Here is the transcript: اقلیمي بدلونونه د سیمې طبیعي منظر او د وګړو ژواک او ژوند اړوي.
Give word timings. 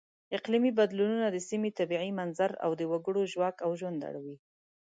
اقلیمي 0.37 0.71
بدلونونه 0.79 1.27
د 1.31 1.37
سیمې 1.49 1.69
طبیعي 1.79 2.11
منظر 2.19 2.51
او 2.63 2.71
د 2.79 2.81
وګړو 2.91 3.21
ژواک 3.31 3.55
او 3.65 3.71
ژوند 3.79 3.99
اړوي. 4.09 4.35